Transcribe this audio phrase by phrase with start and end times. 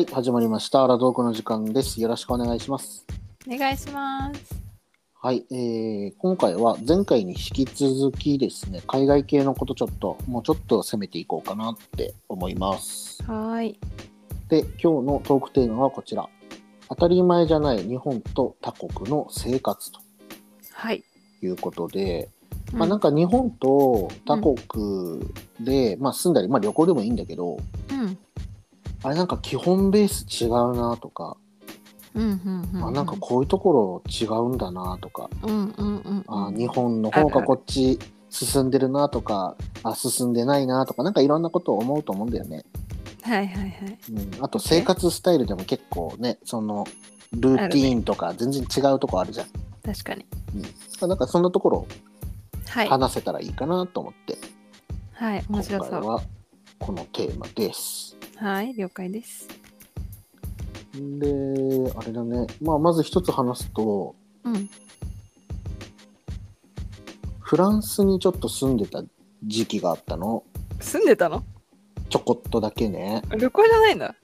[0.00, 0.82] はい、始まりました。
[0.82, 2.00] アラトークの時間です。
[2.00, 3.04] よろしくお願いします。
[3.46, 4.62] お願いします。
[5.12, 13.22] はい、えー、今回は前回に引き続きですね、海外系のことちょっと、もうちょっと攻めていこうかなって思います。
[13.24, 13.80] はーい。
[14.48, 16.26] で、今日のトークテーマはこちら。
[16.88, 20.00] 当たり前じゃない日本と他国の生活と
[20.72, 21.04] はい。
[21.42, 22.30] いうことで、
[22.72, 25.20] うんまあなんか日本と他国
[25.60, 27.58] で、まあ住んだり、まあ旅行でもいいんだけど、
[27.90, 28.18] うん。
[29.02, 31.36] あれなんか基本ベース違うなとか、
[32.14, 32.84] うんうんうん。
[32.88, 36.24] あなんかこういうところ違うんだなとか、うんうんうん。
[36.28, 42.64] あ日本の方がこっち進んでるなとかあ進んでないなとかなんかいろんなことを思うと思うんだよね、
[43.22, 43.98] はいはいはい。
[44.12, 46.86] うん、あと生活スタイルでも結構ねその
[47.32, 49.46] ルーティーンとか全然違うとこあるじゃん、
[49.84, 50.26] 確かに。
[51.00, 51.86] なんかそんなところ。
[52.70, 54.38] 話せたらいいかなと思って、
[55.12, 55.44] はい。
[55.48, 55.90] 面今白そう。
[55.90, 56.22] 回は
[56.78, 58.09] このテーマです
[58.40, 58.72] はい。
[58.74, 59.46] 了解です。
[60.94, 64.68] であれだね、まあ、まず一つ話すとうん。
[67.38, 69.04] フランスにちょっと住んでた
[69.44, 70.42] 時期があったの
[70.80, 71.44] 住んでたの？
[72.08, 74.14] ちょこっとだけね、旅行じゃないんだ。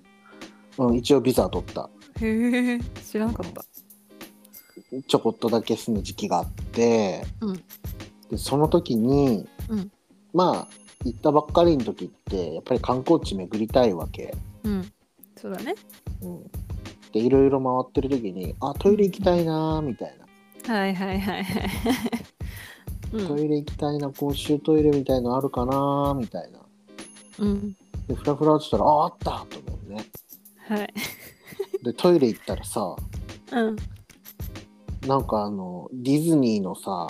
[0.78, 2.80] うん、一応ビザ取ったへえ。
[3.04, 3.64] 知らなかった。
[5.06, 7.56] ちょこっとだけ住む時期があって、うん
[8.30, 9.92] でその時に、うん
[10.32, 14.92] まあ行ったばっかりの時ってやっぱり観光地巡りたいわけ、うん。
[15.36, 15.74] そうだね。
[16.22, 16.42] うん、
[17.12, 20.18] でいろいろ回ってる時にあトイレ行きたいなーみたい
[20.66, 21.68] な、はいはいはいはい。
[23.12, 23.28] うん。
[23.28, 26.60] トイレ行きたいな公衆トイレみたいのあるかなーみたいな
[27.38, 27.76] うん。
[28.08, 30.04] でフラフラってしたらああったと思うね
[30.68, 30.94] はい。
[31.84, 32.96] でトイレ行ったらさ
[33.52, 33.76] うん。
[35.06, 37.06] なんかあのディズニーのさ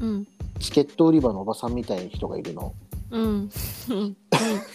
[0.00, 0.28] うん。
[0.60, 2.72] チケット売り場のおばさんみたいな人がいるの。
[3.12, 3.50] うん。
[3.90, 4.16] うん。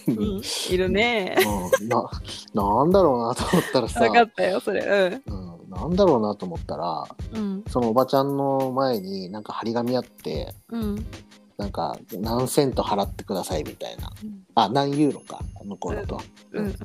[0.07, 0.41] うん。
[0.69, 1.35] いるね。
[1.81, 2.09] うん、な
[2.53, 5.19] なんだろうなと思ったらさ分かったよ、それ。
[5.25, 7.03] うん、なんだろうなと思ったら
[7.33, 7.63] うん。
[7.67, 11.05] そのおばちゃんの前になんか張り紙あってうん。
[11.57, 14.43] なんか何セント払ってくださいみたいなうん。
[14.53, 16.21] あ何ユーロか向こうだと、
[16.51, 16.65] うん。
[16.65, 16.75] うん。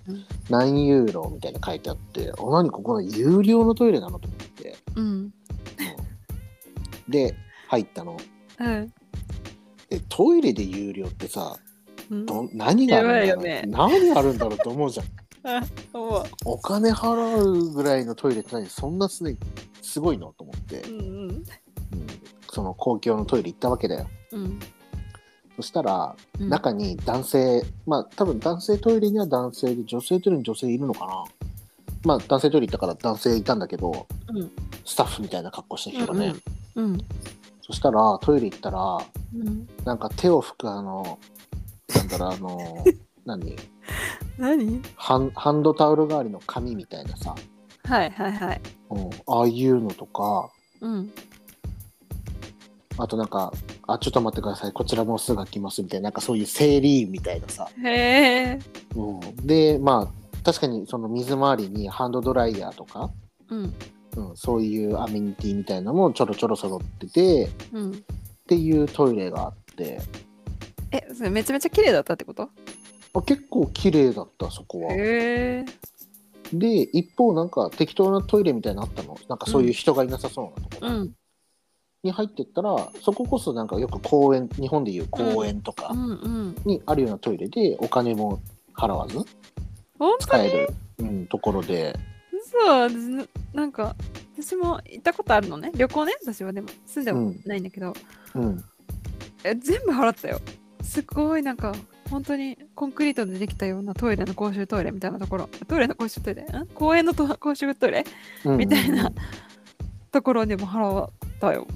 [0.48, 5.04] 何ユーロみたいな書いてあってあ何ここの有料のトイレなのと思って、うん。
[5.04, 5.34] うん
[7.08, 7.34] で
[7.68, 8.16] 入ったの
[8.60, 8.92] うん。
[9.92, 11.56] でトイレで有料ってさ
[12.10, 12.26] うん。
[12.26, 15.06] ど何があるんだろう、ね何があるんだろうと思うじゃん。
[16.44, 18.66] お金払うぐらいのトイレって何？
[18.66, 19.36] そんなす,、ね、
[19.82, 20.32] すごいの？
[20.38, 21.04] と思って、うんうん。
[21.04, 21.44] うん
[22.50, 24.60] その公共のトイレ行ったわけだようん。
[25.56, 31.24] そしたらうん中に男性、まあ多分男性トイレには男性で女性トイレに女性いるのかな
[32.04, 34.50] まあ男性トイレ行ったから男性いたんだけどうん。
[34.84, 36.34] スタッフみたいな格好した人がね、
[36.74, 36.98] うん。
[37.72, 38.98] そしたらトイレ行ったら
[39.34, 39.66] うん。
[39.84, 41.18] なんか手を拭くあの
[41.94, 42.84] なんだろうあの
[43.24, 43.56] 何？
[44.36, 44.82] 何？
[44.94, 47.34] ハンハンドタオル代わりの紙みたいなさ、
[47.84, 48.60] はいはいはい。
[48.90, 50.50] うん、ああいうのとか
[50.82, 51.10] うん。
[52.98, 53.54] あとなんか
[53.88, 58.58] 「あちょっと待ってくださいこちらもうすぐ開きます」みたいななんかそういう整理員みたいなさ、へえ。
[58.94, 63.10] うん、でまあ確かにその水回りにハンドドライヤーとか、
[63.48, 63.74] うん。
[64.16, 67.90] うん、そういうアメニティみたいなのもちょろちょろ揃っててうん。
[67.92, 67.94] っ
[68.46, 70.00] ていうトイレがあって
[70.90, 72.50] え、それめちゃめちゃ綺麗だったってこと？
[73.14, 74.92] あ結構綺麗だったそこは。
[74.92, 75.64] へえ。
[76.52, 79.16] で一方なんか適当なトイレみたいなのあったの？
[79.28, 81.14] なんかそういう人がいなさそうなところうん。
[82.02, 86.14] に入ってったら、そここそなんかよく公園日本でいう公園とかうんう
[86.50, 86.56] ん。
[86.64, 88.42] にあるようなトイレでお金も
[88.76, 89.24] 払わず本
[89.98, 90.18] 当に？
[90.18, 91.96] 使える、うん、ところで
[92.52, 93.24] そう、私な
[93.54, 93.96] なんか、
[94.38, 95.72] 私も行ったことあるのね。
[95.74, 96.68] 旅行ね、私はでも。
[96.86, 97.94] 住んでもないんだけど、
[98.34, 98.64] うん
[99.44, 100.40] え全部払ったよ。
[100.82, 101.74] すごいなんか、
[102.10, 105.48] 本当にコンクリートでできたようなトイレの公衆トイレみたいなところ。
[105.66, 106.42] トイレの公衆トイレ？
[106.42, 106.66] ん？
[106.74, 108.04] 公園のと公衆トイレ？
[108.44, 109.10] うんみたいな
[110.12, 111.10] ところにも払っ
[111.40, 111.66] たよ。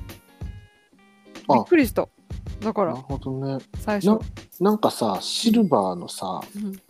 [1.49, 2.07] あびっくりした。
[2.61, 4.19] だからなる、ほどね最初。
[4.61, 6.81] なんかさシルバーのさうん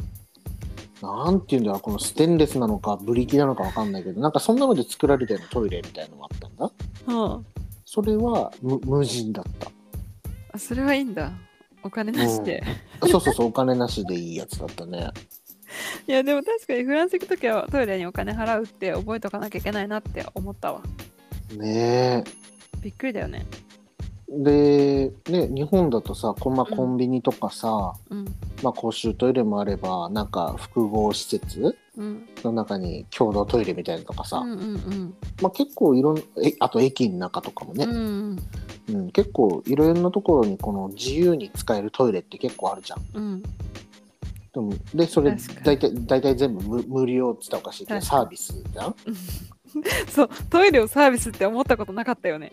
[1.02, 6.70] なんていうんだろうこのステンレスなのかブリキなのかわかんないけどなんかそんなので作られたようなトイレみたいのがあったんだ
[7.08, 7.46] うん
[7.84, 9.70] それは無無人だった
[10.52, 11.32] あそれはいいんだ。
[11.82, 12.64] お金なしで。
[13.00, 15.10] あそうそうそうお金なしでいいやつだったね
[16.08, 20.80] いや、でも確かにフランス行くときはトイレにお金払うって覚えとかなきゃいけないなって思ったわ。
[21.56, 22.24] ね
[22.80, 23.46] びっくりだよね。
[24.28, 28.24] えでね日本だとさこんまコンビニとかさ、うん。
[28.62, 32.28] まあ、公衆トイレもあればなんか複合施設うん。
[32.42, 35.14] の中に共同トイレみたいなのとかさ、うんうんうん。
[35.40, 38.38] まあ、結構いろんえあと駅の中とかもね、うんうん
[38.88, 43.00] うん結構いろんなところにこの自由に使えるトイレって結構あるじゃん。
[43.14, 43.42] うん。
[43.42, 48.94] でもでそれ大体大体全部無無料っつったらおかしいけど確サービスじゃん、
[50.08, 52.52] そうトイレをサービスって思ったことなかったよね。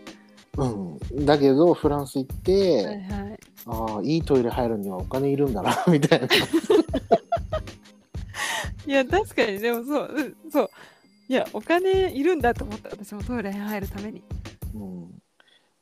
[0.57, 0.67] う
[1.21, 3.39] ん、だけどフランス行って、はいはい。
[3.65, 6.27] ああいいトイレ入るにはお金いるんだな みたいな。
[8.85, 10.69] いや確かにでもそう、うん、そう
[11.29, 14.21] いやお金いるんだと思った私もトイレに入るために。
[14.75, 15.21] うん、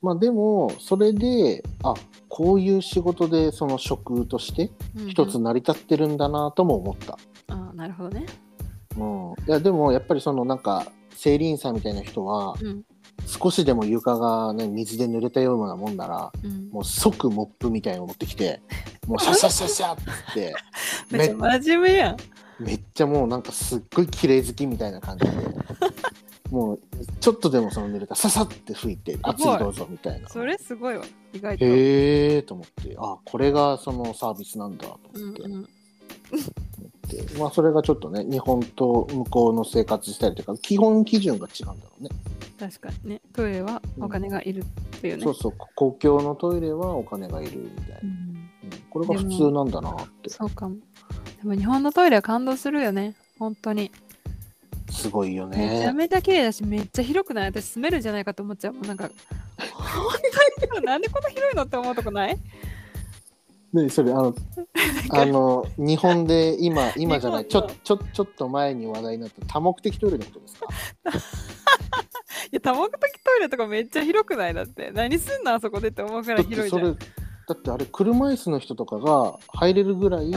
[0.01, 1.95] まあでもそれであ
[2.29, 7.17] こういう仕事でその職としてうんうん一つ成り立ってるんだなとも思った。
[7.47, 8.25] ああなるほどね。
[8.97, 10.85] うん、いやでもやっぱりそのなんか
[11.15, 12.83] 整理員さんみたいな人はうん
[13.25, 16.69] 少しでも床がね水で濡れたようなもんならうん。
[16.71, 18.61] もう即モップみたいなの持ってきて
[19.07, 20.55] もうシャシャシャシャってって
[21.11, 22.17] めっちゃ真面目やん。
[22.59, 25.31] めっちゃもうなんかすっごい綺麗好きみたいな感じで
[26.51, 26.79] もう
[27.19, 31.03] ちょっとでもその濡れたらささって拭いてあ次どうぞみたいなそれすごいわ
[31.33, 31.65] 意外と。
[31.65, 35.69] へえと思ってあこれがそのサービスなんだと思って,、うんうん、
[37.11, 42.09] でまあそれがちょっとね日本と向こうの生活スタイルというか基本基準が違うんだろうね。
[42.59, 43.21] 確かにね。
[43.33, 45.23] トイレはお金がいるっていうね。
[45.23, 45.53] そうそう。
[45.75, 48.07] 公共のトイレはお金がいるみたいな、うん。
[48.07, 48.49] うん。
[48.89, 50.29] これが普通なんだなって。
[50.29, 50.75] そうかも。
[51.41, 53.15] でも日本のトイレは感動するよね。
[53.39, 53.91] 本当に。
[54.91, 57.45] すごいよめちゃねめちゃ綺麗だし、めっちゃ広くない？
[57.47, 58.73] 私住めるんじゃないかと思っちゃう。
[58.73, 59.09] もうなんか、
[59.73, 60.07] 本
[60.69, 62.37] 当になんでこんな広いのって思うとこない？
[63.73, 64.35] でそれあの
[65.11, 70.67] あの日本で今 今じゃないちょちょちょっと前に話題になった多目的トイレのことですか？
[72.51, 74.53] いや、多目的トイレとかめっちゃ広くない？
[74.53, 74.91] だって。
[74.91, 76.81] 何すんのあそこでって思うから広いじゃん。
[76.81, 76.93] それ
[77.47, 80.31] だってあれ車椅子の人とかが入れるぐらい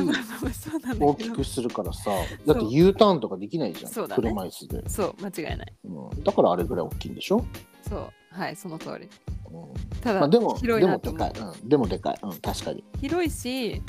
[0.98, 2.10] 大きくするからさ
[2.46, 5.72] だって U ターンとかできないじゃん、そうだね車椅子で、そう、間違いない。
[5.84, 7.44] うん、だからあれぐらい大きいんでしょ、
[7.88, 9.08] そう、はい、その通り。
[9.54, 13.82] うんただ、まあ、でもで広いなと思うもでかい、うん、でもでかい、うん、確かに広いし、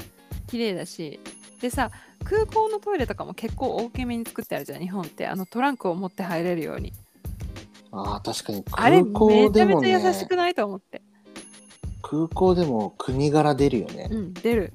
[0.47, 1.19] 綺麗だし。
[1.61, 1.89] でさ、
[2.23, 5.27] 空港のトイレとかも結構大きめに作ってあるじゃん、日本って。
[5.27, 6.93] あのトランクを持って入れるように。
[7.91, 11.01] ああ確かにあれ、空港めちゃでもねめちゃ優しくないと思って。
[12.01, 14.73] 空港でも国柄出るよね、うん、出る。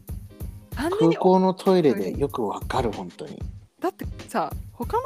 [0.76, 3.38] あんな空に港のトイレトイレでよくわかる本当に
[3.80, 5.02] だってさ、他の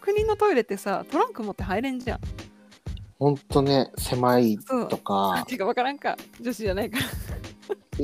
[0.00, 2.20] 国のトイレってさ、トランク持って入れんじゃん。
[3.20, 4.96] 本当ね狭いと。
[4.96, 5.44] か。
[5.46, 7.04] てか分からんか、女子じゃないから。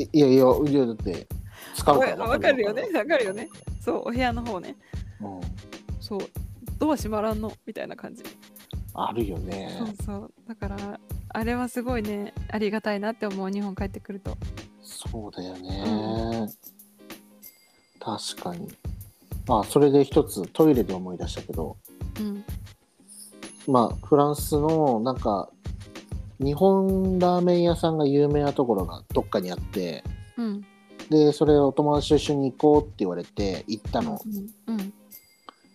[0.01, 1.27] いいやいやいやだって
[1.75, 2.83] 使うからわかるよね。
[2.95, 3.49] わかるよね。
[3.81, 4.77] そう、お部屋の方ね。
[5.21, 5.41] うん、
[6.01, 6.21] そう、
[6.79, 7.51] ドア閉まらんの？
[7.67, 8.23] みたいな感じ。
[8.93, 9.75] あるよね。
[9.79, 10.33] そうそう。
[10.47, 14.37] だから、あれはすごいね、ありがたいなって思う、日本帰ってくると。
[14.83, 16.49] そうだよね、
[17.99, 18.69] 確かに。
[19.49, 21.77] あそれで一つトイレで思い出したけど。
[22.21, 22.45] うん。
[23.67, 25.49] まあフランスのなんか
[26.39, 30.05] 日本ラーメン屋さんが有名なところがどっかにあって
[30.37, 30.65] うん。
[31.11, 34.21] でそれを友達と一緒に行こうって言われて行ったの、
[34.67, 34.75] うん。
[34.75, 34.93] うん。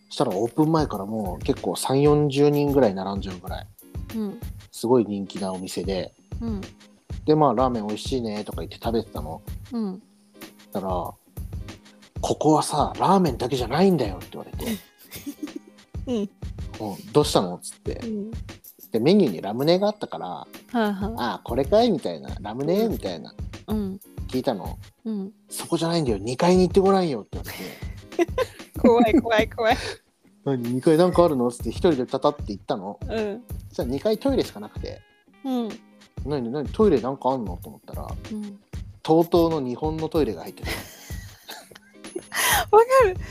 [0.10, 3.68] したらオープン前からもう結構3 4 0人ぐらい並んじゃうぐらい
[4.16, 4.40] うん。
[4.72, 6.62] すごい人気なお店でうん。
[7.26, 9.42] でまあラーメン美味しいねとか言って食べてたの
[9.72, 10.02] うん。
[10.72, 10.88] たら
[12.22, 14.66] 「ここはさラーメンだけじゃないんだよ」って言われて
[16.08, 16.30] うん。
[16.82, 18.32] 「うん、どうしたの?」っつってうん。
[18.92, 23.34] でメニューにラムネがあったからはあは「ああこれかい?」みたいな「ラムネ?」みたいな
[23.68, 23.74] あ。
[23.74, 24.00] うん。
[24.28, 25.32] 聞いたのうん。
[25.50, 27.52] 「そこじゃないんだよ2階に行ってごらんよ」って言わ
[28.18, 28.34] れて
[28.80, 29.78] 怖い怖い怖い。
[30.44, 33.44] 「何？2階なんかあるの?」っつって一人でタタって行ったのうん。
[33.70, 35.02] そしたら2階トイレしかなくて
[35.46, 35.70] うん。
[36.26, 36.52] 「何？
[36.52, 36.68] 何？
[36.68, 38.60] トイレなんかあんの?」と思ったらうん。
[39.04, 40.70] TOTO の日本のトイレが入ってた
[42.76, 43.16] わかる。
[43.16, 43.24] とう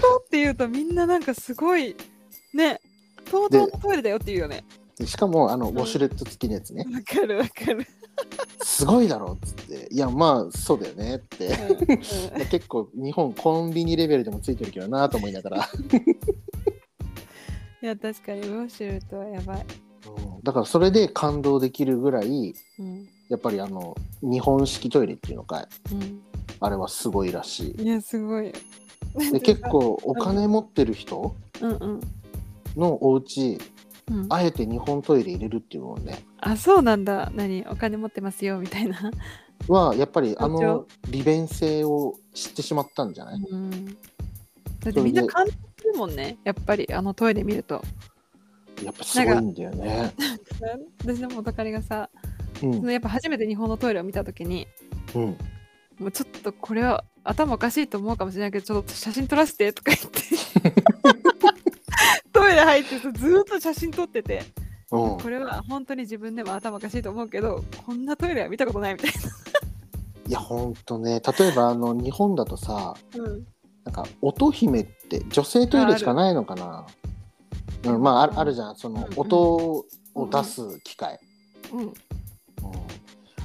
[0.00, 1.96] とうって言うとみんななんかすごい、
[2.54, 2.80] ね、
[3.28, 4.64] とうとうのトイレだよって言うよね。
[4.96, 7.86] でしかもあのんウォシュレット付きのやつね、わかるわかる。
[8.62, 11.56] すごいだろっつって「いやまあそうだよね」って
[12.50, 15.68] 結構日本コンビニレベルでもついてるけどなと思いながら、
[17.80, 19.58] いや、確かにウォシュレットはやばい。
[19.58, 23.08] うんだからそれで感動できるぐらいうん。
[23.28, 26.22] やっぱりあの日本式トイレっていうのかうん。
[26.60, 28.48] あれはすごいらしいや、すごい。
[28.48, 28.52] い
[29.32, 32.00] で結構お金持ってる人うんうん。
[32.76, 33.58] のお家
[34.10, 37.30] うん、あえて日本トイレ入れるっていうのをねあ、そうなんだ。
[37.34, 37.66] 何？
[37.68, 39.10] お金持ってますよみたいな。
[39.66, 43.86] はやっぱりあの利便性を知ってしまったんじゃない、うん。
[43.86, 45.52] だってみんな感じ
[45.84, 46.38] るもんね。
[46.44, 47.82] やっぱりあのトイレ見ると。
[48.82, 50.14] やっぱすごいんだよね。
[51.04, 52.08] 私の元彼がさ、
[52.62, 54.66] うんそのやっぱ初めて日本のトイレを見たときに、
[55.14, 55.22] うん、
[55.98, 61.28] もうちょっとこれは頭おかしいと思うかもしれないけど、ちょっと写真撮らせてとか言って。
[62.32, 64.44] トイレ入ってさずーっと写真撮ってて、
[64.90, 65.18] うん。
[65.18, 69.10] これは本当に自分でも頭おかしいと思うけど、こんなトイレは見たことないみたい
[70.26, 71.20] いやほんとね。
[71.38, 73.22] 例えばあの日本だとさな。
[73.22, 73.46] うん。
[73.84, 76.86] なんか音姫って女性トイレしかないのかな？
[77.84, 78.76] うん、まああるあるじゃん。
[78.76, 79.86] その音を
[80.30, 81.18] 出す機械、
[81.72, 81.80] うん。
[81.80, 81.92] うん。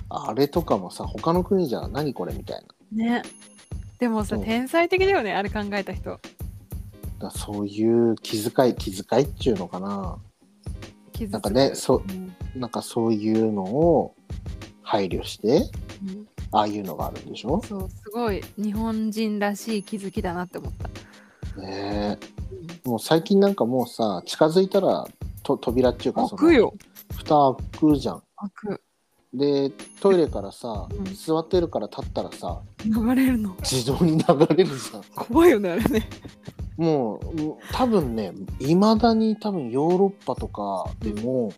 [0.10, 2.34] あれとかもさ他の国じゃ何これ？
[2.34, 3.06] みたいな。
[3.06, 3.22] ね。
[4.00, 6.20] でもさ天才的だよねあれ考えた人
[7.24, 10.20] だそういう気遣い気遣いっていうのかな。
[11.30, 12.04] なんかねそ
[12.56, 14.16] なんかそういうのを
[14.82, 15.70] 配慮して
[16.06, 16.28] うん。
[16.56, 17.64] ああいうのがあるんでしょ？
[17.68, 20.74] そうすごい日本人らしい気づきだなって思っ
[21.56, 22.20] た、ね
[22.86, 22.88] え。
[22.88, 25.08] もう最近なんかもうさ近づいたら
[25.42, 26.74] と扉っていうかその開くよ。
[27.16, 28.24] 蓋開くじゃん。
[28.36, 28.82] 開く
[29.34, 31.06] でトイレからさ、うん。
[31.16, 33.56] 座ってるから立ったらさ流れるの。
[33.62, 34.24] 自動に流
[34.56, 35.04] れるじゃん。
[35.16, 36.08] 怖いよねあれね。
[36.78, 37.22] もう
[37.72, 41.52] 多分ねいまだに多分ヨーロッパとかでも、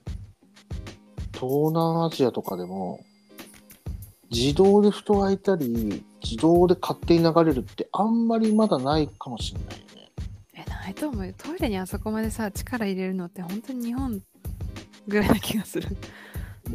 [1.33, 3.03] 東南アジアとかでも
[4.31, 10.11] 自動で蓋開いたり自動で勝手に流れるってあんまりまだないかもしれないよね。
[10.53, 11.33] えないと思うよ。
[11.37, 14.21] トイレにあそこまでさ力入れるのって本当に日本
[15.07, 15.95] ぐらいな気がする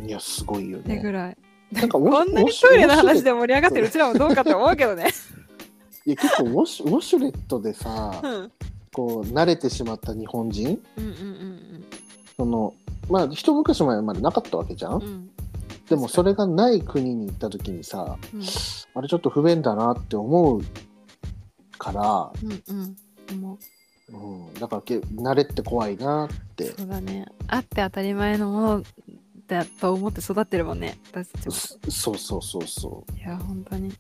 [0.07, 1.01] いやすごいよね。
[1.01, 1.37] ぐらい。
[1.73, 5.11] なんか こんなにトイレの話で盛り上がってるうちらもどうかと思うけどね。
[6.07, 8.53] いや結構ウォシュウォシュレットでさうん。
[8.93, 10.81] こう慣れてしまった日本人？
[10.97, 11.85] うんうん
[12.37, 12.75] その
[13.09, 15.03] まあ一昔前までなかったわけじゃん、うん。
[15.03, 15.31] うん
[15.89, 18.43] でもそれがない国に行った時にさうん。
[18.95, 20.63] あれちょっと不便だなって思う
[21.79, 22.97] から、うん
[24.13, 26.67] うん、だからけ慣れって怖いなって。
[26.77, 27.27] そうだね。
[27.49, 28.83] あって当たり前のもの
[29.51, 31.53] だと思って育ってるもんね私たちも。
[31.53, 33.93] そそうそうそうそいや本当に。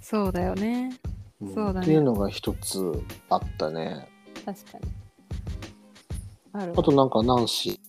[0.00, 0.98] そうだよね。
[1.40, 1.54] う、ん。
[1.54, 1.80] そうだね。
[1.80, 4.08] っていうのが一つあったね。
[4.44, 4.84] 確かに。
[6.52, 6.72] ある。
[6.76, 7.80] あとなんかナンシ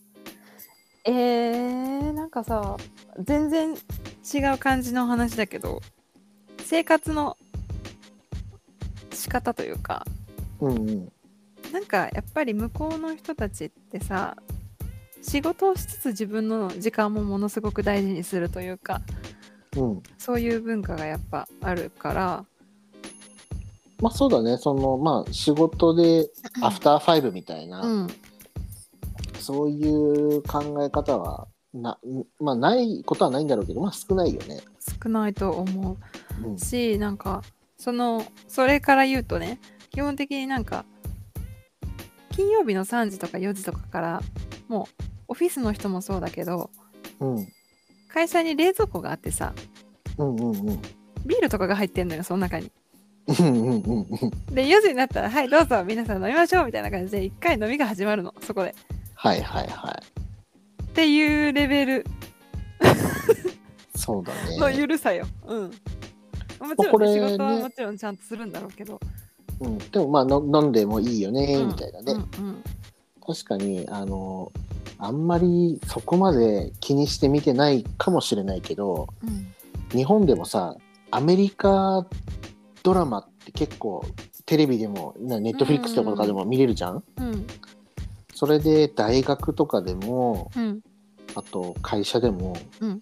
[1.05, 2.77] えー、なんかさ
[3.19, 5.81] 全然違う感じの話だけど
[6.63, 7.37] 生活の
[9.13, 11.11] 仕方というかーうんうん。
[11.71, 14.35] なんかやっぱり向こうの人たちってさ
[15.27, 19.01] 仕事をしつつ自分の時間もものすごく大事にするというか
[19.75, 20.03] うん。
[20.17, 22.45] そういう文化がやっぱあるから。
[24.01, 24.57] まあそうだね。
[24.57, 26.29] そのまあ仕事で
[26.61, 28.07] アフターファイブみたいな、うん。
[29.39, 31.97] そういう考え方はな
[32.39, 34.61] まあないことはないんだろうけどまあ少ないよね。
[35.03, 35.97] 少ないと思
[36.43, 37.41] うんうしなんか
[37.77, 40.85] そのそれから言うとね基本的になんか
[42.31, 44.21] 金曜日の3時とか4時とかから
[44.67, 46.69] もうオフィスの人もそうだけど
[47.19, 47.47] うん
[48.07, 49.53] 会社に冷蔵庫があってさ
[50.17, 50.81] うんうんうん
[51.25, 52.71] ビールとかが入ってんのよその中に。
[53.27, 58.75] うんうんうんうんで4時になったら「はいどうぞ皆さん飲みましょう」みたいな感じで1回飲みが始まるのそこで。
[59.15, 60.03] はいはいはい
[60.83, 62.05] っていうレベル
[63.95, 64.57] そうだね。
[64.57, 65.25] のゆるさよ。
[65.47, 65.61] うん。
[65.63, 65.69] も
[66.59, 68.99] まあちろん、ね、ね仕事はもちろんちゃんとするんだろうけど。
[69.59, 72.63] うん、でもまあの飲んでもいいよねうんみたいなね、うんうん
[73.27, 74.51] 確かにあの
[74.97, 79.53] あんまりそこまで気にして見てないかもしれないけどうん
[79.91, 80.75] 日本でもさ
[81.11, 82.05] アメリカ
[82.83, 84.05] ドラマって結構
[84.45, 87.47] テレビでもネットフリックスとかでも見れるじゃん、うん。
[88.33, 90.81] それで大学とかでもうん。
[91.35, 92.99] あと会社でも、うん。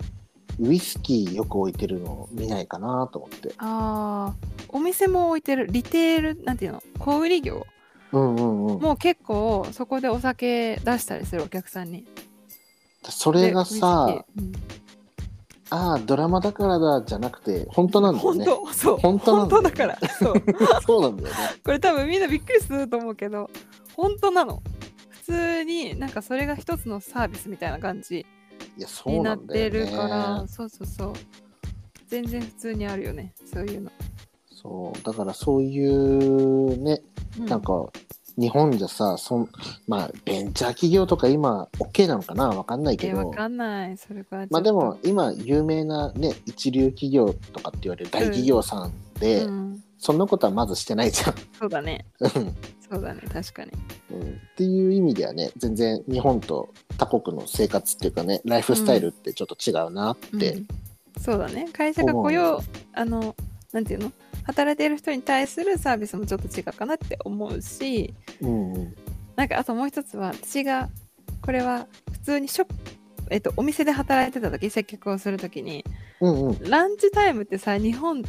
[0.60, 3.54] ウイスキーよく置いてるの見ないかなと思って。
[3.58, 4.66] あー。
[4.70, 5.68] お店も置いてる。
[5.68, 6.84] リテールなんていうの？
[7.00, 7.66] 小売業？
[8.14, 8.82] うんうんうん。
[8.82, 12.06] もう結構そこでお酒出したりするお客さんに。
[13.10, 14.52] それがさうん。
[15.70, 18.98] ああドラマだからだじゃなくて本当なんだよ本ね当そう。
[18.98, 19.98] 本当なんだから。
[20.20, 20.34] そう。
[20.86, 21.36] そうなんだよね。
[21.64, 23.50] これ多分みんなびっくりすると思うけど
[23.96, 24.62] 本当なの。
[25.10, 28.26] 普通になんかそれが一つのサービスみたいな感じ
[29.06, 31.14] になってるからそうそうそう。
[32.08, 33.92] 全然普通にあるよねそういうの、
[34.64, 37.02] そうだからそういうね
[37.40, 37.86] うなんか
[38.36, 39.50] 日本じゃさそん
[39.88, 42.50] まあベンチャー企業とか今 OK なのかな？
[42.50, 43.22] わかんないけど。
[43.22, 43.98] えわかんない。
[43.98, 51.36] それからまあでも今有名なね一流企業とかって言われる大企業さんで、うん、そんなことはまずしてないじゃん。
[51.60, 52.06] そうだね。
[52.22, 52.56] うん。
[52.90, 53.22] そうだね。
[53.32, 53.72] 確かに。
[54.12, 54.22] うん。
[54.22, 54.24] っ
[54.58, 60.68] ていう意味ではね全然日本と他国の生活っていうかねライフスタイルってちょっと違うなって、うん。
[61.20, 61.68] そうだね。
[61.72, 63.36] 会社が雇用あの
[63.72, 64.12] なんていうの？
[64.44, 68.96] 働いている人に対するサービスもちょっと違うかなって思うしうんうん
[69.36, 70.90] なんかあともう一つは私が
[71.42, 72.76] これは普通にショップ
[73.30, 75.84] えっと、お店で働いてた時接客をする時に
[76.20, 76.70] うんうん。
[76.70, 78.22] ランチタイムってさ日本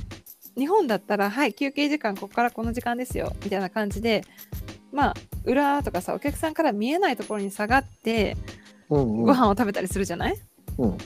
[0.56, 4.24] 日本だったらはい休憩時間ここからこの時間ですよみたいな感じで
[4.92, 8.36] まあ裏とかさお客さんから見えないところに下がって
[8.88, 9.22] うんうん。
[9.24, 10.36] ご飯を食べたりするじゃない、
[10.78, 10.96] うん。
[10.96, 11.04] で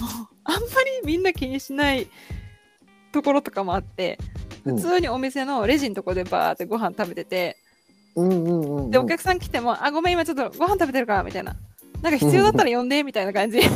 [0.00, 0.06] も
[0.44, 0.58] あんま
[1.02, 2.08] りみんな気にしない
[3.12, 7.56] ところとかもあってうん普通にお店のレジのとこでバーってご飯食べてて、
[8.16, 8.90] うんうんうんうん。
[8.90, 11.56] でお客さん来ても「あごめん今ちょっとご飯食べてるから」みたいな
[12.02, 13.60] 「なんか必要だったら呼んで」みたいな感じ。
[13.60, 13.66] で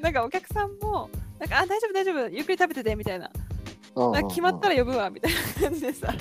[0.00, 3.30] なんかお客さんも「なんかあ大丈夫大丈夫ゆっくり食べてて」みたいな。
[3.96, 6.14] な決まったら呼ぶわみたいな感じでさ。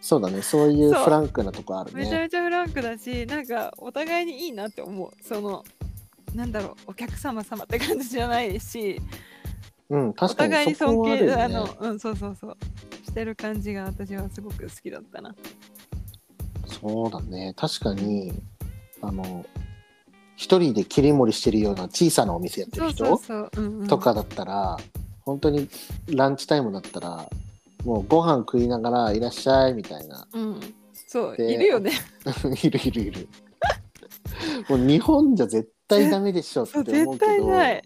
[0.00, 0.40] そうだね。
[0.40, 5.10] そういうフランクなとこあるめちゃねめちゃフランクだしなんかお互いにいいなって思う。
[5.22, 5.62] その
[6.34, 8.98] なんだろうお客様様って感じじゃないし。
[8.98, 9.29] お
[9.90, 12.56] うん確か互いに尊敬あ,、はあのうんそうそうそう。
[13.04, 15.34] してる感じが私はすごく好きだったな。
[16.66, 17.54] そうだね。
[17.56, 18.32] 確かに
[19.02, 19.44] あの
[20.36, 23.20] 一人で切り盛りしてるような小さなお店やってる人
[23.88, 24.78] とかだったら
[25.22, 25.68] 本当に
[26.08, 27.28] ランチタイムだったら
[27.84, 30.26] もうご飯食いながらいらっしゃいみたいな。
[30.32, 30.60] うん。
[30.92, 31.92] そうでいるよね。
[32.62, 33.28] いるいるいる。
[34.68, 36.84] もう日本じゃ絶対ダメでしょって思う
[37.18, 37.74] 絶対けどない。
[37.74, 37.82] な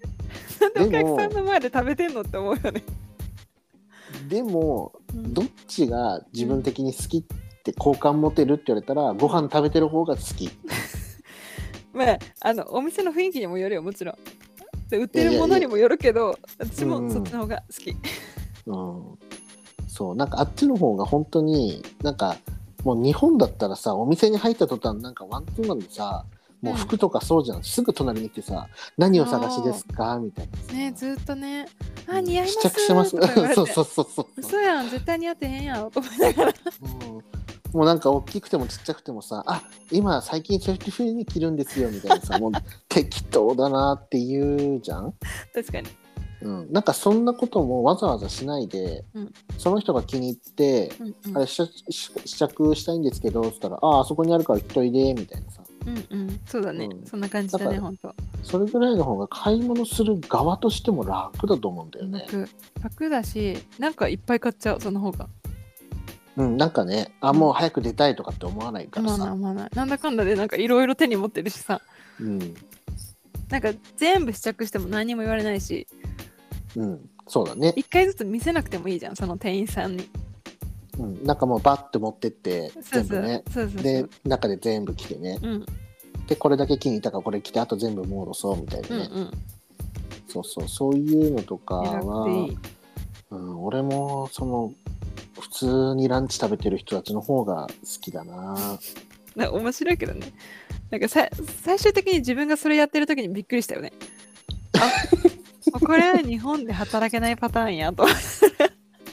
[0.68, 2.82] んでお客さんの前で食べてんのって思うよね、
[4.28, 5.34] でもうん。
[5.34, 7.22] どっちが自分的に好きっ
[7.62, 10.50] て好感持てるって言われたらご飯食べてる方が好き。
[11.92, 14.16] まああのお店の雰囲気にもよるよもちろん。
[14.90, 17.90] で売ってるものにもよるけど私もそっちの方が好き、
[18.66, 19.18] うん。
[19.88, 22.36] そうなんかあっちの方が本当になんか
[22.82, 26.24] もう日本だったらさお店に入った途端なんかワンツーマンでさ
[26.64, 30.72] もう服とかそうじゃん、すぐ隣に来てさ「何を探しですか?」みたいなさ。
[30.72, 31.66] ねずっとね
[32.08, 33.10] 「あ似合います」試着してます？
[33.54, 34.26] そうそうそうそう。
[34.36, 36.54] 嘘やん絶対似合ってへんやろと思いながら。
[36.82, 36.86] う
[37.20, 37.24] ん。
[37.72, 42.52] もうなんか大きくてもちっちゃくてもさ「あ今最近そういう風に着るんですよ」みたいなさ もう
[42.88, 45.12] 適当だなって言うじゃん、
[45.52, 45.88] 確かに。
[46.42, 49.32] うん、なんかそんなこともわざわざしないで、うん。
[49.56, 51.36] その人が気に入ってうんうん。
[51.38, 51.66] あれ試
[52.36, 56.40] 着したいんですけどっつったら「あああそこにあるから着といで」みたいなさうんうん。
[56.46, 57.06] そうだね、うん。
[57.06, 62.20] そんな感じだねほんとそれぐらいの方が買い物する側としても楽だと思うんだよね。
[62.20, 62.48] 楽。
[62.82, 65.28] 楽だしなんかいっぱい買っちゃうその方が。
[66.36, 69.14] うん、なんかねあもう早く出たいとかって思わないからさ。
[69.14, 71.80] 思わない思わないなんだかんだでなんかいろいろ手に持ってるしさ。
[72.20, 72.54] うん。
[73.48, 75.86] なんか全部試着しても何も言われないし。
[76.76, 80.08] うん、そうだね、一回ずつ見せなくてもいいじゃんその店員さんに
[80.98, 81.24] うん。
[81.24, 83.42] なんかもうバッて持ってって全部ね。
[83.82, 85.38] でう中で全部着てね。
[85.42, 85.66] うん
[86.26, 89.08] でこれだけ気に入ったからこれ着てあと全部戻そうみたいなね。
[89.12, 89.30] うんうん
[90.26, 92.48] そうそうそういうのとかは
[93.30, 94.72] うん、俺もその
[95.40, 98.56] 普通にランチ食べてる人たちの方が好きだな。
[99.36, 100.32] な面白いけどね
[100.90, 101.28] なんかさ
[101.62, 103.92] 最終的に自分がそれやってる時にびっくりしたよね
[104.78, 104.92] あ
[105.84, 108.06] これは日本で働けないパターンやと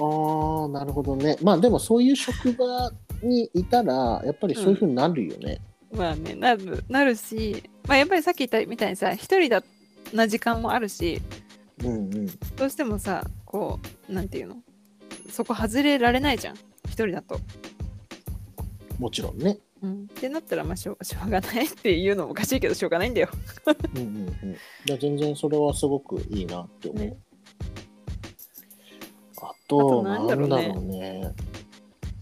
[0.02, 1.38] ああなるほどね。
[1.44, 5.62] まあでもそういう職場にいたらやっぱりそういう風になるよね。
[5.94, 9.62] まあねなるなるし、まあ、やっぱりさっき言ったみたいにさ一人だ
[10.14, 11.22] な時間もあるし
[11.84, 12.26] うんうん。
[12.56, 14.56] どうしてもさこうなんていうの？
[15.30, 17.40] そこ外れられないじゃん一人だと。
[18.98, 19.58] もちろんね。
[19.84, 23.30] うん、ってなったらまあしょうしょうがないっていうのもおかしいけどしょうがないんだよ。
[23.96, 24.28] うんうん
[24.90, 25.00] うん。
[25.00, 27.02] 全然それはすごくいいなって思う。
[27.04, 27.31] ねあ
[29.80, 31.34] となんだろううね。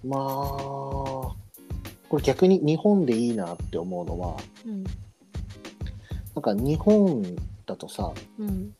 [0.03, 4.83] まあこれ逆に日本でいいなって思うのはうん。
[4.83, 4.89] な
[6.39, 7.23] んか日本
[7.65, 8.73] だとさうん。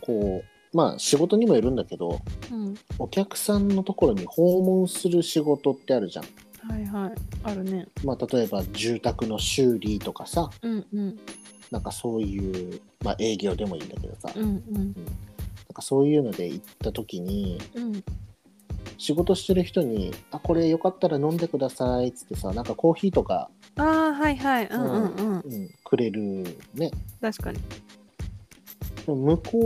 [0.00, 2.20] こうまあ仕事にもよるんだけど
[2.52, 6.24] うん、お客さんのところに訪問する仕事ってあるじゃん。
[6.70, 7.12] はいはい。
[7.44, 7.86] あるね。
[8.04, 10.50] まあ、例えば住宅の修理とかさ。
[10.62, 11.18] うんうん。
[11.70, 14.44] なんかそういう、まあ、営業でもいいんだけどさ、うん。
[14.44, 14.94] うん
[15.76, 18.04] かそういうので行った時にうん
[18.98, 24.66] 仕事してる人に「あこれよかったら飲んでください」っつってさなんかコーヒーとか、ああはいはい。
[24.68, 26.90] うんうんうんうん、くれるね。
[27.20, 27.58] 確かに。
[29.04, 29.58] でも向こ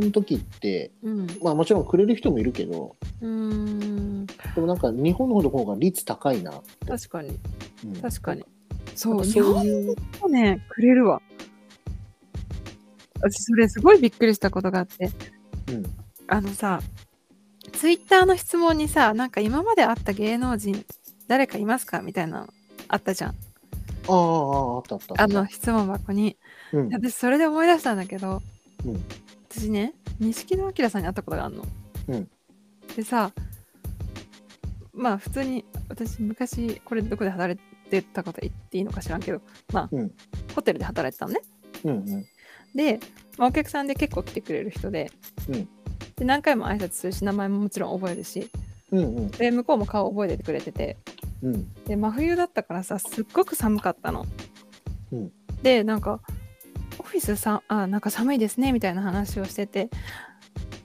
[0.00, 1.26] うの時ってうん。
[1.40, 4.26] まあもちろんくれる人もいるけどうーん。
[4.26, 6.52] でもなんか日本の方が率高いな、
[6.86, 7.38] 確かに。
[7.84, 8.40] うん、確かに。
[8.40, 8.46] な
[8.96, 11.22] そう日本そういうもねくれるわ。
[13.20, 15.10] 私それすごいびっくりしたことがあって
[15.68, 15.84] うん。
[16.26, 16.80] あのさ
[17.72, 20.84] ツイッターの質問にさなんか今まで会った芸能人
[21.28, 22.48] 誰かいますかみたいなの
[22.88, 23.30] あったじゃん。
[23.30, 25.22] あああああったあった。
[25.22, 26.36] あの質問箱に。
[26.72, 26.88] うん。
[26.92, 28.42] 私それで思い出したんだけど、
[28.84, 29.04] うん。
[29.50, 31.64] 私ね錦野旦さんに会ったことがあるの。
[32.08, 32.28] うん。
[32.94, 33.32] でさ
[34.92, 39.40] まあ普通に私昔これどこで働いてたこと言っていいのか知らんけど
[39.72, 40.12] まあ、うん。
[40.54, 41.40] ホテルで働いてたのね。
[41.84, 42.26] うんうん。
[42.74, 43.00] で、まあ、
[43.38, 45.10] お客さんで結構来てくれる人で,、
[45.48, 45.68] うん
[46.16, 48.50] で何回も挨拶するし名前ももちろん覚えるし
[48.92, 50.96] うんうんで向こうも顔覚えててくれてて
[51.42, 54.26] うんで真冬だったからさすっごく寒かったの。
[55.12, 56.20] うんでなんか
[56.98, 59.88] オフィスさあなんか寒いですねみたいな話をしてて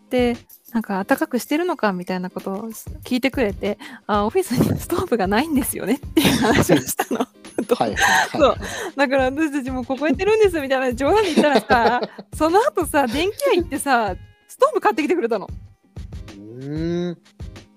[0.09, 0.37] で
[0.71, 2.69] なんか暖かくしてるのかみたいなことを
[3.03, 7.27] 聞いてくれてあオフィスにストーブがないんですよねっていう話をしたの。
[7.75, 8.97] はいはいはい。
[8.97, 12.01] だから私たちもここやってるんですみたいな冗談で言ったらさ
[12.35, 14.15] その後さ電気屋行ってさ
[14.47, 15.47] ストーブ買ってきてくれたの。
[15.47, 17.17] うーん。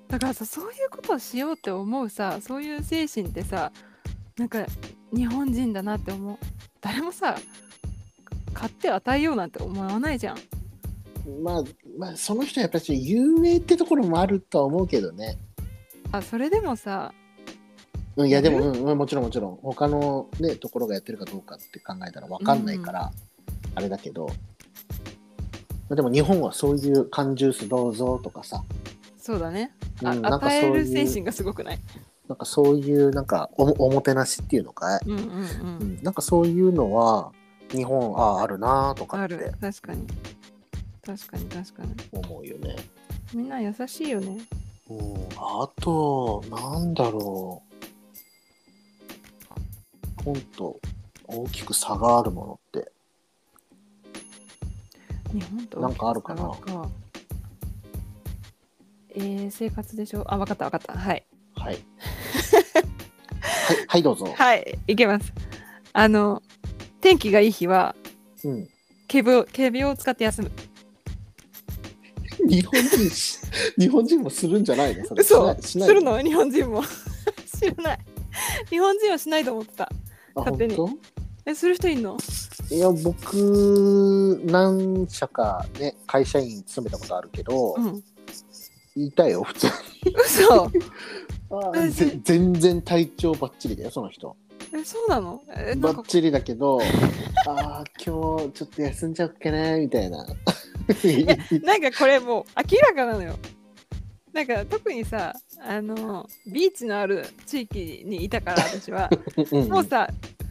[0.08, 3.72] だからさそういうことをしようって思うさそういう精神ってさ
[4.36, 4.66] なんか
[5.14, 6.38] 日本人だなって思う
[6.82, 7.36] 誰もさ
[8.52, 10.38] 買って与えようなんて思わないじゃん
[11.42, 11.62] まあ、
[11.98, 15.38] まあ、その人はやっぱり有名ってところもあるとは思うけどね。
[16.10, 17.14] あそれでもさ
[18.16, 19.56] うん、いやでも、うんうん、もちろんもちろん。
[19.62, 23.10] 他のねところがやってるかどうかって考えたら分かんないから、
[23.74, 24.34] あれだけど、ま
[25.90, 28.62] あでも日本はそういう缶ジュースどうぞとかさ。
[29.18, 29.72] そうだね。
[30.04, 31.78] あ、うんなんかそういうる精神がすごくない？
[32.28, 37.32] なんかそういうなんかおおもてなしっていうのかい、うんうんううんん、なんかそういうのは
[37.70, 39.36] 日本あああるなとかある。
[39.36, 40.06] って確かに。
[41.04, 41.94] 確かに確かに。
[42.12, 42.76] 思うよね。
[43.34, 44.38] みんな優しいよね。
[44.88, 44.98] うん、
[45.36, 47.71] あとなんだろう
[50.24, 50.80] 本と
[51.26, 52.92] 大きく差があるものって。
[55.32, 56.50] 日本となんかあるかな？
[59.14, 60.24] えー、生活でしょ？
[60.26, 60.98] あ分かった分かった。
[60.98, 61.26] はい。
[61.54, 61.78] はい。
[63.42, 64.26] はい、はい、どうぞ。
[64.34, 65.32] はいいけます。
[65.92, 66.42] あの
[67.00, 67.94] 天気がいい日は
[68.44, 68.68] うん。
[69.08, 70.50] 警病警病を使って休む。
[72.48, 73.38] 日本人し、
[73.78, 75.04] 日本人もするんじゃないの？
[75.06, 75.20] それ。
[75.22, 75.34] 嘘。
[75.36, 75.88] しないしない。
[75.88, 76.20] するの？
[76.22, 76.82] 日本人も。
[77.60, 77.98] 知らない。
[78.70, 79.84] 日本人はしないと思ってた。
[79.84, 79.88] あ、
[80.34, 80.74] 勝手に。
[80.76, 80.98] 本
[81.44, 82.16] えする人いんの？
[82.68, 88.02] 当いや、僕、何社かね、会社員勤めたことあるけど、うん。
[88.94, 89.72] 言いたいよ、普通に。
[90.24, 90.70] 嘘。
[92.24, 94.36] 全然体調バッチリだよ、その人。
[94.74, 95.42] えそうなの？
[95.54, 95.92] えなんか。
[95.94, 96.80] バッチリだけど、
[97.46, 100.24] ああ、今日ちょっと休んじゃおっけな、みたいな。
[101.62, 103.36] なんかこれもう明らかなのよ
[104.32, 109.10] なんか特にさあのビーチのある地域にいたから私は。
[109.50, 110.08] うんもうさ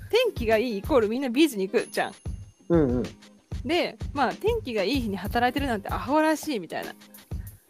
[0.09, 2.13] 天気がいいイコールみんなビーチに行くじゃん。
[2.69, 3.03] うんうん。
[3.65, 6.93] でまあ天気がいい日に働いてるなんてアホらしいみたいな。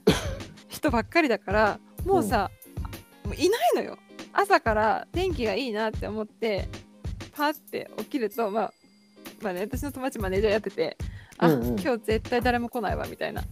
[0.67, 2.49] 人ばっかりだからもうさ、
[3.23, 3.97] もういないのよ。
[4.33, 6.67] 朝から天気がいいなって思って
[7.33, 8.73] パッて起きるとまあ
[9.41, 10.97] まあね私の友達マネージャーやってて
[11.37, 11.79] あ、うんうん。
[11.79, 13.43] 今日絶対誰も来ないわみたいな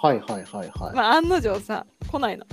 [0.00, 0.94] はいはいはいはい。
[0.94, 2.46] まあ案の定さ来ないの。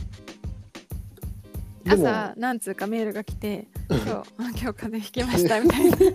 [1.84, 2.08] でも。
[2.08, 5.98] 朝何通かメールが来て今日あ今日風邪ひきましたみたいな。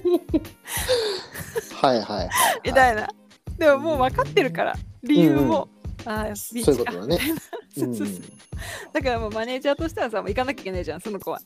[1.80, 2.28] はいはいはい、はい。
[2.64, 3.08] みたいな。
[3.56, 5.68] でももう分かってるから理由も、
[6.04, 7.18] ああビーチかそういうことだね。
[7.76, 8.16] そうそうそう。
[8.92, 11.40] だからもうマネージャーとしてはさもう行かなきゃいけないじゃんその子は。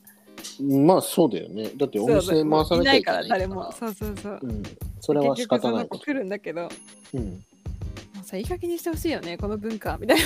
[0.59, 1.69] うん、まあそうだよね。
[1.75, 3.71] だっておそう店回さなきゃいけないいないから誰も。
[3.71, 4.39] そうそうそう。
[4.41, 4.63] うん、
[4.99, 5.87] それは仕方ない。
[5.87, 6.05] こと。
[6.05, 6.61] 結局その子来るんだけど。
[6.63, 6.69] も
[7.13, 7.23] うん、う
[8.25, 10.23] さいい加減にしてほしいよねこの文化みたいな。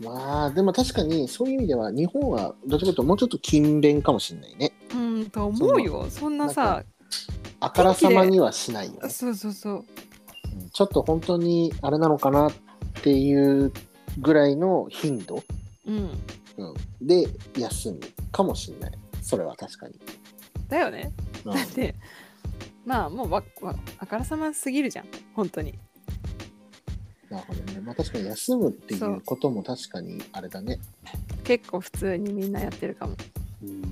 [0.00, 4.72] まあでも確かにそういう意味では日本はどっちかというともうちょっと勤勉かもしれないね。
[4.92, 6.06] うんと思うよ。
[6.10, 6.82] そんなさ
[7.60, 9.08] あからさまにはしないよね。
[9.08, 9.74] そうそうそう。
[9.76, 9.84] うん
[10.72, 12.52] ちょっと本当にあれなのかなっ
[13.02, 13.72] ていう
[14.18, 15.42] ぐらいの頻度、
[15.86, 16.10] うん。
[16.56, 17.26] うん、で
[17.58, 18.92] 休むかもしれない。
[19.22, 19.94] それは確かに。
[20.68, 21.12] だよね。
[21.44, 21.54] うん。
[21.54, 21.94] だって
[22.84, 25.06] まあもうわわあからさますぎるじゃん。
[25.34, 25.78] 本当に
[27.34, 27.80] なるほどね。
[27.80, 30.78] まあ確かに休むっていうことも確かにあれだね。
[31.42, 33.16] 結構普通にみんなやってるかも。
[33.62, 33.82] うん、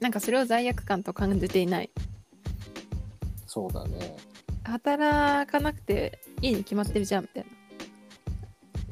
[0.00, 1.90] なんかそれを罪悪感と感じていない。
[3.46, 4.16] そうだね。
[4.64, 7.50] 働かなくていいに決まってるじゃんみたいな。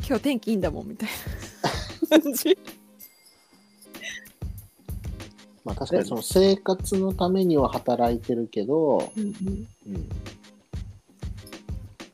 [0.07, 1.09] 今日天気いいんだもんみたい
[2.11, 2.19] な。
[2.21, 2.59] 感 じ
[5.65, 9.69] まあ確かにその生活のためには働いてるけど、うんうん。
[9.87, 10.09] うん、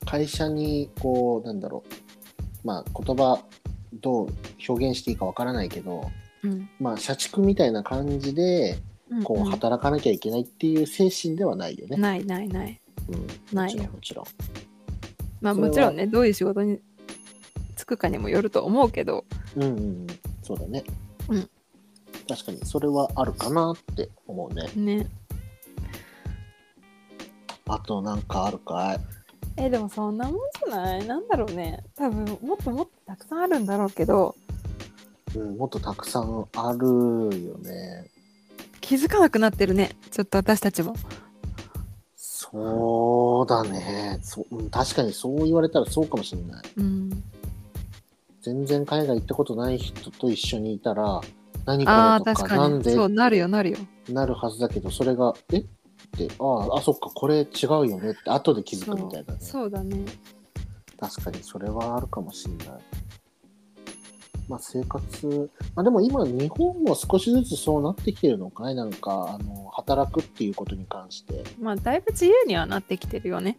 [0.07, 1.85] 会社にこうなんだろ
[2.65, 2.67] う。
[2.67, 3.43] まあ言葉
[3.93, 4.29] どう
[4.69, 6.11] 表現していいかわからないけど
[6.43, 6.69] うん。
[6.81, 8.79] まあ社畜みたいな感じで
[9.11, 11.97] うんこう働かなきゃいけないっていう精神ではないよね。
[11.97, 12.81] ないないない。
[13.09, 14.25] うん、ないもちろんもちろん。
[15.41, 16.81] まあもちろんねどういう仕事に
[17.77, 19.25] 就くかにもよると思うけど。
[19.55, 20.07] うんうんうん、
[20.43, 20.83] そうだね。
[21.29, 21.51] うん。
[22.29, 24.69] 確かにそれはあるかなって思うね。
[24.75, 25.07] ね。
[27.69, 29.01] あとなんかあるかい？
[29.59, 30.35] えでもそんなもん
[30.67, 31.07] じゃない？
[31.07, 31.85] なんだろうね。
[31.97, 34.35] 多分もっともっとたくさんあるんだろうけど。
[35.35, 38.11] うん、もっとたくさんあるよね。
[38.81, 39.97] 気づかなくなってるね。
[40.11, 40.95] ちょっと私たちも。
[42.15, 44.21] そうだね。
[44.23, 44.71] そ、うん。
[44.71, 46.65] 確かにそう言われたらそうかもしれない。
[46.77, 47.23] うん。
[48.43, 51.21] 全然海外行ったことない人と一緒にいたら、
[51.65, 52.91] 何こああれとか、なんで？
[52.91, 53.79] にそうなるよなるよ。
[54.09, 55.65] なるはずだけど、それが、え？
[56.07, 59.41] って、ああ、あ、そっか、これ違うよねって、後で気づくみたいなね。
[59.41, 60.05] そうだね
[60.99, 62.83] 確かにそれはあるかもしれない。
[64.49, 71.43] まあ生活、まあでも今日本も少しずつそうなってきてるのかいなんか、あの、働くっていうことに関して。
[71.61, 73.59] まあだいぶ自由にはなってきてるよね。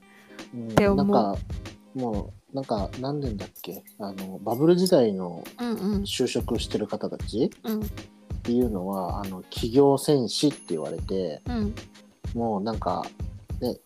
[0.53, 1.41] うん、て思うなんか、
[1.93, 7.85] もう、なんか何年だっけあの、バブル時代のうんうん就職してる方たちうんっ
[8.43, 11.75] ていうのは、あの、企業戦士って言われて、うん
[12.37, 13.03] もうなんか、
[13.59, 13.77] ね、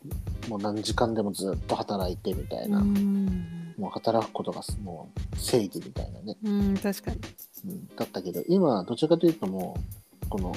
[0.50, 2.80] もう何時間でもずっと働いてみたいな。
[2.80, 7.18] うんもう働くことがもう正義みたいなね、うん確かに。
[7.66, 9.76] うん、だったけど今どちらかというとも
[10.26, 10.54] うこの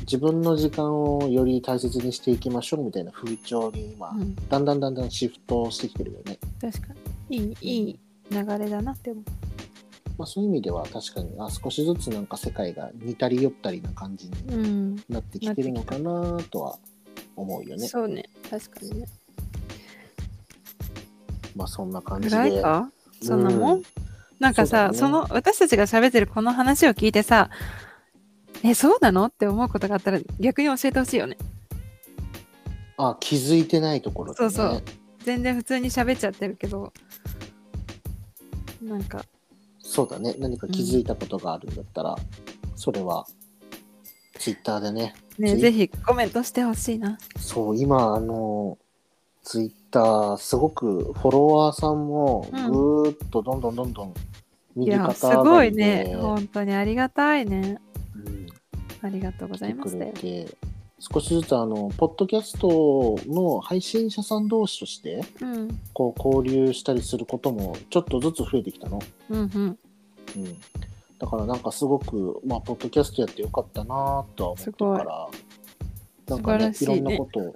[0.00, 6.94] 自分の時間をより大切にしていきましょうみたいな風潮に今、うんだんだんだんだんシフトしてきてるよね、確か
[7.28, 7.36] に。
[7.36, 9.24] いいいい流れだなって思う。
[10.18, 14.96] まあ、そういう意味では確かにあ少しずつなんか世界が似たり寄ったりな感じにうん。
[15.08, 16.78] なってきてるのかなとは
[17.36, 17.88] 思うよね。
[17.88, 18.28] そうね。
[18.50, 19.08] 確かにね。
[21.56, 22.36] まあそんな感ぐじで。
[22.36, 22.90] らいか？
[23.22, 23.82] そんなもん、うん。
[24.38, 25.12] なんかさそ,、ね。
[25.12, 27.50] の私たちが喋ってるこの話を聞いてさ
[28.62, 29.26] えそうなの？
[29.26, 31.36] って思うことがあったら逆に教えてほしいよね。
[32.96, 34.82] あ気づいてないところで、ね、そうそう。
[35.20, 36.92] 全然普通に喋っちゃってるけど。
[38.82, 39.24] なんか。
[39.78, 40.34] そうだね。
[40.38, 42.16] 何か気づいたことがあるんだったら、
[42.74, 43.26] それは、
[44.38, 45.14] ツイッターでね。
[45.38, 47.18] ねぜひコメントしてほしいな。
[47.38, 48.78] そう、今、あの、
[49.42, 52.72] ツイッター、すごくフォロワーさんも、うん。
[52.72, 54.12] ぐーっとどんどんどんどんい
[54.76, 56.16] 右やす肩上ごいがりで、ね。
[56.16, 57.78] 本当にありがたいね。
[58.16, 58.46] うん、
[59.02, 59.96] ありがとうございます
[61.12, 65.80] 少しずつ、あの、ポッドキャストの配信者さん同士として、うん。
[65.92, 69.00] こう、交流したりすることも、ちょっとずつ増えてきたの。
[69.28, 69.48] うんうん。
[69.56, 69.78] うん、
[71.24, 75.28] だからなんかすごく、まあ、ポッドキャストやってよかったなとは思ってるから、
[76.28, 76.74] なんかねね。
[76.78, 77.54] いろんなことを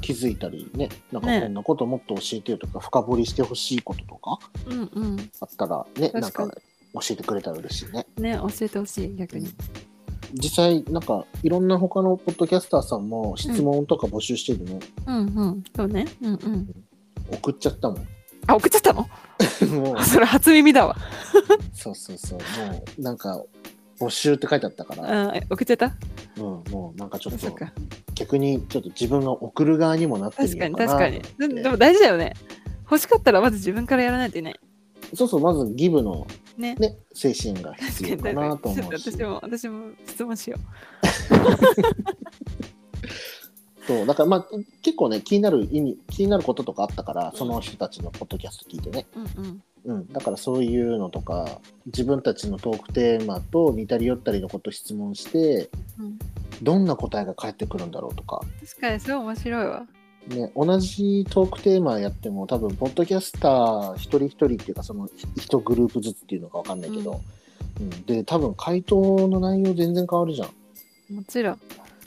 [0.00, 1.40] 気づいたりね、なんかね。
[1.40, 4.38] こんなこともっと教えてよとか、深掘りしてほしいこととか
[4.68, 5.30] うんうん。
[5.40, 6.56] あったらね、なん確か
[6.94, 8.06] 教えてくれたら嬉しいね。
[8.18, 9.48] ね教えてほしい逆に。
[10.34, 15.64] 実際、なんかいろんな他のポッドキャスターさんも質問とか募集してるの、うんうん。
[15.74, 16.06] そうね。
[16.22, 16.84] うんうん。
[17.32, 18.06] 送っちゃったもん。
[18.46, 19.08] あ送っちゃったの？
[19.66, 20.04] もう。
[20.04, 20.96] それ初耳だわ。
[21.72, 23.42] そうそうそう、もうなんか
[23.98, 25.94] 募集って書いてあったから、あ送っちゃった？
[26.36, 27.56] うん、もうなんかちょっと
[28.14, 32.34] 逆にちょっと自分が送る側にもなって確かにみようかな確かにと思ってででも大事だよね。
[32.84, 34.60] 欲しかったらまず自分からやらないといけない。
[35.14, 36.26] そうそうまずギブの、
[36.56, 36.74] ね。
[36.76, 39.10] ね、精神が必要かなと思うし。
[39.10, 40.58] 私も私も質問しよ
[43.86, 44.46] そうだからまあ
[44.82, 49.62] 結構ね気になる意味気になることとかあったからその人たちのポッドキャスト聞いてね、ううんうん。
[49.84, 56.18] うん、だからそういうのとか自分たちのトークテーマと似たり寄ったりのこと質問してうん。
[56.62, 59.86] どんな答えが返ってくるんだろうとか、確かにすごい面白いわ。
[60.28, 67.20] ね、同じトークテーマやっても多分ポッドキャスター一人一人っていうかその一グループずつっていうのか分かんないけど、
[67.80, 67.90] うん。
[68.06, 71.14] で多分回答の内容全然変わるじゃん。
[71.16, 71.60] もちろん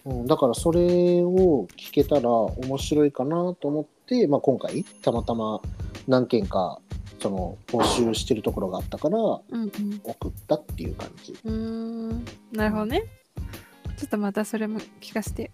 [0.05, 0.79] うん、だからそれ
[1.23, 5.61] を聞けたら面白いかなと思って、まあ、今回たまたま
[6.07, 6.79] 何件か
[7.19, 9.67] その募集してるところがあったから送うんうん。
[9.67, 9.71] っ
[10.47, 11.33] たっていう感じ。
[11.43, 12.25] うーん。
[12.51, 13.03] なるほどね。
[13.97, 15.51] ちょっとまたそれも聞かせて。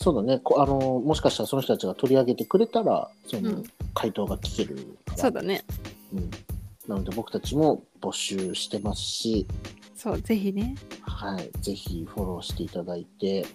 [0.00, 0.40] そうだね。
[0.42, 3.64] こあのもしかしたらその人たちが取り上げてくれたらそのうん。
[3.94, 5.62] 回答が聞けるから、そうだね。
[6.14, 6.30] うん、
[6.88, 9.46] なので僕たちも募集してますし、
[9.94, 10.74] そうぜひね
[11.22, 13.46] はい、ぜひフォローしていただいて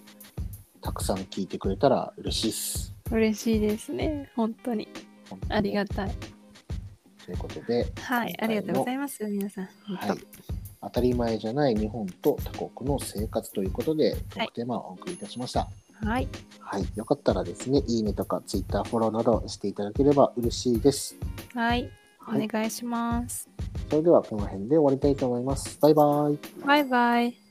[0.80, 2.94] たくさん聞いてくれたら嬉しいです。
[3.10, 4.30] 嬉しいですね。
[4.34, 4.88] 本当に。
[5.28, 5.52] 本当に。
[5.52, 6.10] ありがたい。
[7.26, 8.34] ということではい。
[8.40, 9.22] ありがとうございます。
[9.22, 9.64] 皆さん。
[9.64, 10.08] はい。
[10.08, 10.18] 本、
[10.80, 15.68] 当たり前じゃない日本と他国の生活ということでトークテーマをお送りいたしました。
[16.00, 16.28] 当はい。
[16.60, 21.18] はい、よかったらですね、いいねとか Twitter フォローなどしていただければ嬉しいです。
[21.54, 21.90] はい。
[22.18, 23.46] はい、お願いします。
[23.90, 25.78] それではこの辺で終わりたいと思います。
[25.82, 26.38] バイバイ。
[26.64, 27.47] バイバイ